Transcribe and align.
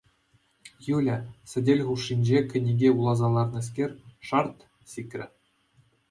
Юля, 0.97 1.17
сӗтел 1.49 1.79
хушшинче 1.87 2.37
кӗнеке 2.49 2.89
вуласа 2.95 3.27
лараканскер, 3.33 3.91
шарт! 4.27 4.57
сикрӗ. 4.91 5.27